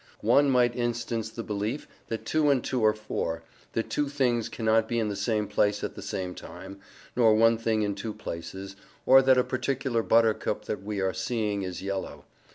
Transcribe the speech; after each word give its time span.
One 0.23 0.49
might 0.49 0.75
instance 0.75 1.29
the 1.29 1.43
belief 1.43 1.87
that 2.07 2.25
two 2.25 2.49
and 2.49 2.63
two 2.63 2.83
are 2.83 2.95
four, 2.95 3.43
that 3.73 3.91
two 3.91 4.09
things 4.09 4.49
cannot 4.49 4.87
be 4.87 4.97
in 4.97 5.09
the 5.09 5.15
same 5.15 5.47
place 5.47 5.83
at 5.83 5.93
the 5.93 6.01
same 6.01 6.33
time, 6.33 6.79
nor 7.15 7.35
one 7.35 7.59
thing 7.59 7.83
in 7.83 7.93
two 7.93 8.15
places, 8.15 8.75
or 9.05 9.21
that 9.21 9.37
a 9.37 9.43
particular 9.43 10.01
buttercup 10.01 10.65
that 10.65 10.81
we 10.81 10.99
are 11.01 11.13
seeing 11.13 11.61
is 11.61 11.83
yellow. 11.83 12.25